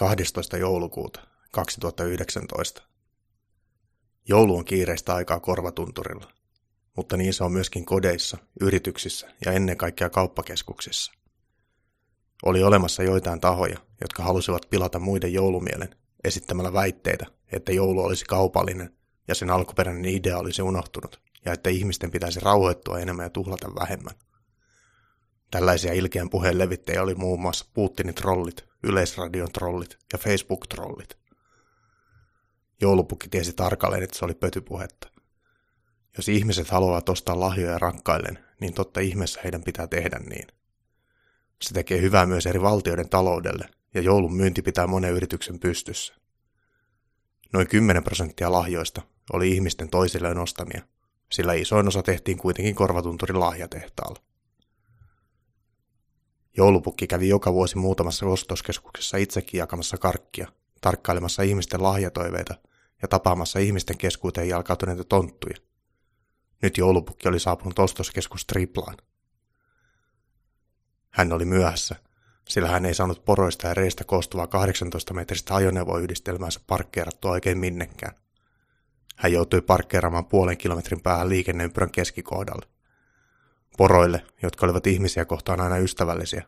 [0.00, 0.56] 12.
[0.56, 1.20] joulukuuta
[1.52, 2.82] 2019.
[4.28, 6.32] Joulu on kiireistä aikaa korvatunturilla,
[6.96, 11.12] mutta niin se on myöskin kodeissa, yrityksissä ja ennen kaikkea kauppakeskuksissa.
[12.42, 18.94] Oli olemassa joitain tahoja, jotka halusivat pilata muiden joulumielen esittämällä väitteitä, että joulu olisi kaupallinen
[19.28, 24.14] ja sen alkuperäinen idea olisi unohtunut, ja että ihmisten pitäisi rauhoittua enemmän ja tuhlata vähemmän.
[25.50, 31.18] Tällaisia ilkeän puheen levittäjiä oli muun muassa Putinin trollit, Yleisradion trollit ja Facebook-trollit.
[32.80, 35.08] Joulupukki tiesi tarkalleen, että se oli pötypuhetta.
[36.16, 40.46] Jos ihmiset haluavat ostaa lahjoja rakkailleen, niin totta ihmeessä heidän pitää tehdä niin.
[41.62, 46.14] Se tekee hyvää myös eri valtioiden taloudelle, ja joulun myynti pitää monen yrityksen pystyssä.
[47.52, 49.02] Noin 10 prosenttia lahjoista
[49.32, 50.82] oli ihmisten toisilleen ostamia,
[51.32, 54.29] sillä isoin osa tehtiin kuitenkin korvatunturin lahjatehtaalla.
[56.56, 60.48] Joulupukki kävi joka vuosi muutamassa ostoskeskuksessa itsekin jakamassa karkkia,
[60.80, 62.54] tarkkailemassa ihmisten lahjatoiveita
[63.02, 65.56] ja tapaamassa ihmisten keskuuteen jalkautuneita tonttuja.
[66.62, 68.96] Nyt joulupukki oli saapunut ostoskeskus Triplaan.
[71.10, 71.96] Hän oli myöhässä,
[72.48, 78.14] sillä hän ei saanut poroista ja reistä koostuvaa 18-metristä ajoneuvoyhdistelmäänsä parkkeerattua oikein minnekään.
[79.16, 82.66] Hän joutui parkkeeraamaan puolen kilometrin päähän liikenneympyrän keskikohdalle.
[83.80, 86.44] Poroille, jotka olivat ihmisiä kohtaan aina ystävällisiä,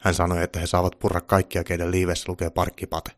[0.00, 3.10] hän sanoi, että he saavat purra kaikkia, keiden liivessä lukee parkkipate.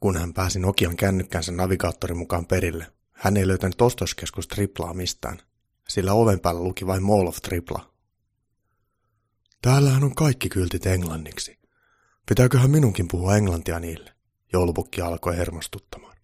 [0.00, 5.38] Kun hän pääsi Nokian kännykkänsä navigaattorin mukaan perille, hän ei löytänyt ostoskeskus triplaa mistään,
[5.88, 7.92] sillä oven päällä luki vain Mall of Tripla.
[9.62, 11.58] Täällähän on kaikki kyltit englanniksi.
[12.28, 14.12] Pitääköhän minunkin puhua englantia niille?
[14.52, 16.16] Joulupukki alkoi hermostuttamaan.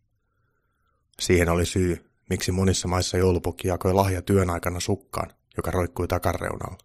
[1.21, 6.78] Siihen oli syy, miksi monissa maissa joulupukki jakoi lahja työn aikana sukkaan, joka roikkui takareunalla.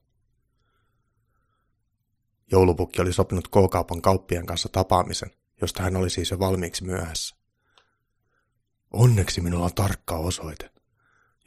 [2.52, 5.32] Joulupukki oli sopinut K-kaupan kauppien kanssa tapaamisen,
[5.62, 7.36] josta hän oli siis jo valmiiksi myöhässä.
[8.94, 10.72] Onneksi minulla on tarkka osoite.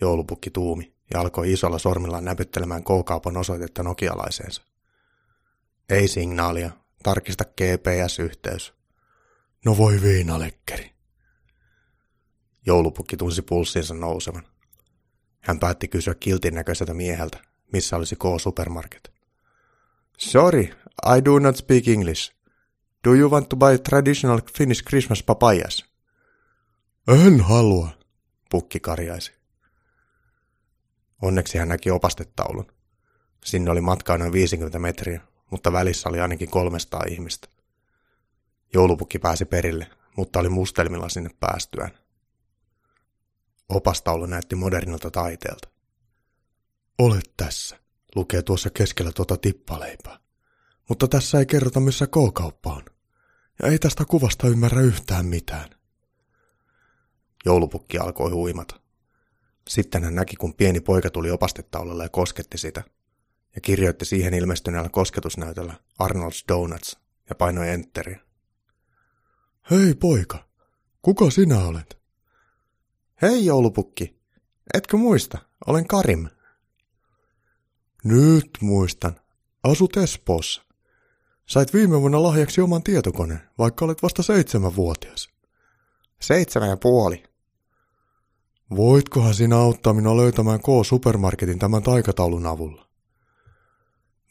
[0.01, 4.63] Joulupukki tuumi ja alkoi isolla sormillaan näpyttelemään K-kaupan osoitetta nokialaiseensa.
[5.89, 6.71] Ei signaalia,
[7.03, 8.75] tarkista GPS-yhteys.
[9.65, 10.92] No voi viinalekkeri.
[12.67, 14.43] Joulupukki tunsi pulssinsa nousevan.
[15.41, 17.39] Hän päätti kysyä kiltin näköiseltä mieheltä,
[17.73, 19.13] missä olisi K-supermarket.
[20.19, 20.63] Sorry,
[21.17, 22.33] I do not speak English.
[23.05, 25.85] Do you want to buy traditional Finnish Christmas papayas?
[27.09, 27.89] En halua,
[28.51, 29.33] pukki karjaisi.
[31.23, 32.73] Onneksi hän näki opastetaulun.
[33.45, 37.49] Sinne oli matkaa noin 50 metriä, mutta välissä oli ainakin 300 ihmistä.
[38.75, 39.87] Joulupukki pääsi perille,
[40.17, 42.02] mutta oli mustelmilla sinne päästyään.
[43.73, 45.69] Opastaulu näytti modernilta taiteelta.
[46.99, 47.79] Olet tässä,
[48.15, 50.19] lukee tuossa keskellä tuota tippaleipää.
[50.89, 52.85] Mutta tässä ei kerrota, missä K-kauppa on.
[53.63, 55.71] Ja ei tästä kuvasta ymmärrä yhtään mitään.
[57.45, 58.81] Joulupukki alkoi huimata.
[59.69, 62.85] Sitten hän näki, kun pieni poika tuli opastetaululle ja kosketti sitä,
[63.55, 68.21] ja kirjoitti siihen ilmestyneellä kosketusnäytöllä Arnold's Donuts ja painoi enteriä.
[69.71, 70.49] Hei poika,
[71.03, 72.02] kuka sinä olet?
[73.23, 74.21] Hei joulupukki,
[74.75, 75.39] etkö muista?
[75.67, 76.29] Olen Karim.
[78.05, 79.21] Nyt muistan.
[79.65, 80.63] Asut Espoossa.
[81.47, 85.29] Sait viime vuonna lahjaksi oman tietokoneen, vaikka olet vasta seitsemänvuotias.
[86.21, 87.23] Seitsemän ja puoli.
[88.77, 92.87] Voitkohan sinä auttaa minua löytämään K-supermarketin tämän taikataulun avulla?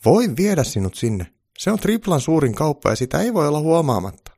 [0.05, 1.33] Voin viedä sinut sinne.
[1.57, 4.31] Se on triplan suurin kauppa ja sitä ei voi olla huomaamatta.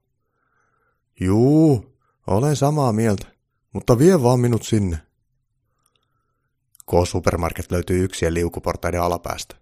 [1.20, 1.96] Juu,
[2.28, 3.33] olen samaa mieltä,
[3.74, 4.98] mutta vie vaan minut sinne.
[6.92, 9.56] K-supermarket löytyy yksien liukuportaiden alapäästä.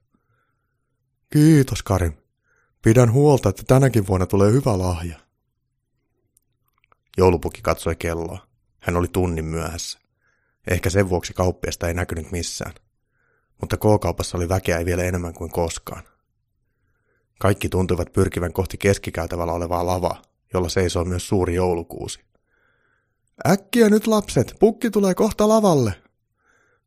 [1.33, 2.13] Kiitos, Karim.
[2.81, 5.19] Pidän huolta, että tänäkin vuonna tulee hyvä lahja.
[7.17, 8.47] Joulupukki katsoi kelloa.
[8.79, 9.99] Hän oli tunnin myöhässä.
[10.67, 12.73] Ehkä sen vuoksi kauppiasta ei näkynyt missään.
[13.61, 16.03] Mutta K-kaupassa oli väkeä ei vielä enemmän kuin koskaan.
[17.39, 20.21] Kaikki tuntuivat pyrkivän kohti keskikäytävällä olevaa lavaa,
[20.53, 22.30] jolla seisoo myös suuri joulukuusi.
[23.47, 25.93] Äkkiä nyt lapset, pukki tulee kohta lavalle,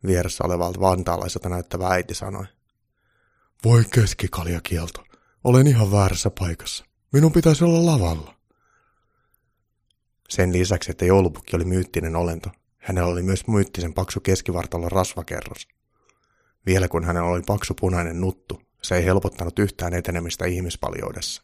[0.06, 2.44] vieressä olevalta vantaalaiselta näyttävä äiti sanoi.
[3.64, 5.04] Voi keskikaljakielto,
[5.44, 6.84] olen ihan väärässä paikassa.
[7.12, 8.34] Minun pitäisi olla lavalla.
[10.28, 15.68] Sen lisäksi, että joulupukki oli myyttinen olento, hänellä oli myös myyttisen paksu keskivartalon rasvakerros.
[16.66, 21.42] Vielä kun hänellä oli paksu punainen nuttu, se ei helpottanut yhtään etenemistä ihmispaljoudessa.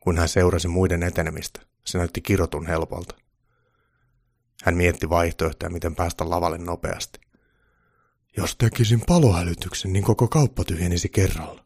[0.00, 3.14] Kun hän seurasi muiden etenemistä, se näytti kirotun helpolta.
[4.62, 7.20] Hän mietti vaihtoehtoja, miten päästä lavalle nopeasti.
[8.36, 11.64] Jos tekisin palohälytyksen, niin koko kauppa tyhjenisi kerralla.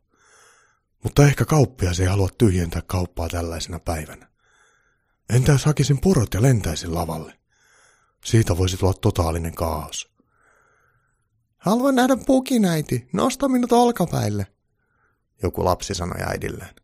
[1.02, 4.28] Mutta ehkä kauppias ei halua tyhjentää kauppaa tällaisena päivänä.
[5.30, 7.38] Entä jos hakisin porot ja lentäisin lavalle?
[8.24, 10.12] Siitä voisi tulla totaalinen kaos.
[11.56, 13.08] Haluan nähdä pukin, äiti.
[13.12, 14.46] Nosta minut olkapäille.
[15.42, 16.74] Joku lapsi sanoi äidilleen.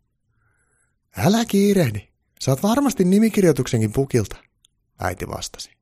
[1.17, 2.09] Älä kiirehdi.
[2.41, 4.37] Saat varmasti nimikirjoituksenkin pukilta,
[5.01, 5.82] äiti vastasi.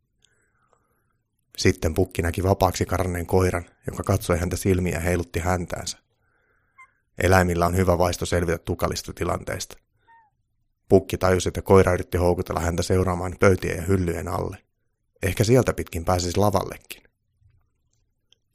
[1.60, 5.98] Sitten pukki näki vapaaksi karanneen koiran, joka katsoi häntä silmiä ja heilutti häntäänsä.
[7.22, 9.76] Eläimillä on hyvä vaisto selvitä tukalista tilanteista.
[10.88, 14.58] Pukki tajusi, että koira yritti houkutella häntä seuraamaan pöytien ja hyllyjen alle.
[15.22, 17.02] Ehkä sieltä pitkin pääsisi lavallekin.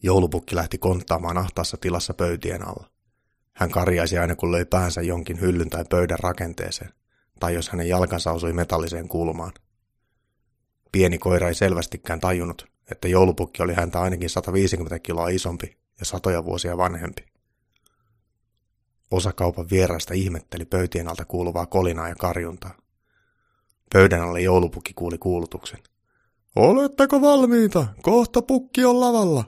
[0.04, 2.90] Joulupukki lähti konttaamaan ahtaassa tilassa pöytien alla.
[3.54, 6.92] Hän karjaisi aina kun löi päänsä jonkin hyllyn tai pöydän rakenteeseen,
[7.40, 9.52] tai jos hänen jalkansa osui metalliseen kulmaan.
[10.92, 16.46] Pieni koira ei selvästikään tajunnut, että joulupukki oli häntä ainakin 150 kiloa isompi ja satoja
[16.46, 17.26] vuosia vanhempi.
[19.12, 22.78] Osa kaupan vieraista ihmetteli pöytien alta kuuluvaa kolinaa ja karjuntaa.
[23.94, 25.80] Pöydän alle joulupukki kuuli kuulutuksen.
[26.56, 27.88] Oletteko valmiita?
[28.02, 29.44] Kohta pukki on lavalla,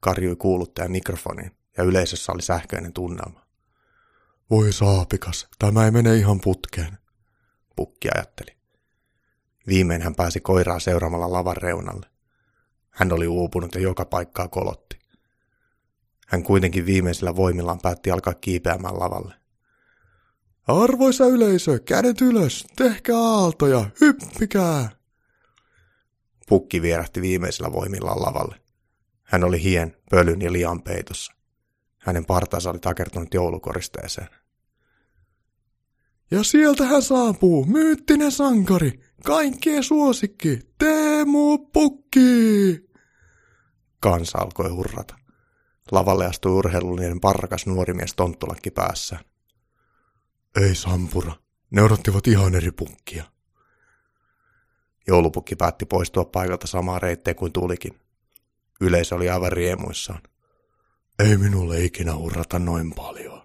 [0.00, 3.46] karjui kuuluttaja mikrofoniin ja yleisössä oli sähköinen tunnelma.
[4.50, 6.98] Voi saapikas, tämä ei mene ihan putkeen,
[7.76, 8.56] pukki ajatteli.
[9.66, 12.06] Viimein hän pääsi koiraa seuraamalla lavan reunalle.
[13.00, 14.98] Hän oli uupunut ja joka paikkaa kolotti.
[16.26, 19.34] Hän kuitenkin viimeisillä voimillaan päätti alkaa kiipeämään lavalle.
[20.66, 24.90] Arvoisa yleisö, kädet ylös, tehkää aaltoja, hyppikää!
[26.48, 28.60] Pukki vierähti viimeisillä voimillaan lavalle.
[29.22, 31.32] Hän oli hien, pölyn ja lian peitossa.
[31.98, 34.28] Hänen partansa oli takertunut joulukoristeeseen.
[36.30, 42.89] Ja sieltä hän saapuu, myyttinen sankari, kaikkien suosikki, Teemu Pukki!
[44.00, 45.16] Kansa alkoi hurrata.
[45.90, 49.24] Lavalle astui urheilullinen parrakas nuori mies tonttulakki päässään.
[50.60, 51.32] Ei Sampura,
[51.70, 53.24] ne odottivat ihan eri pukkia.
[55.06, 58.00] Joulupukki päätti poistua paikalta samaa reitteä kuin tulikin.
[58.80, 60.22] Yleisö oli aivan riemuissaan.
[61.18, 63.39] Ei minulle ikinä hurrata noin paljon.